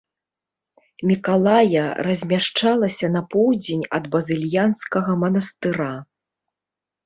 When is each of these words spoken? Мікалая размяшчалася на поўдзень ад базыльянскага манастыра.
Мікалая 1.09 1.83
размяшчалася 2.07 3.07
на 3.19 3.23
поўдзень 3.35 3.87
ад 4.01 4.11
базыльянскага 4.19 5.11
манастыра. 5.29 5.95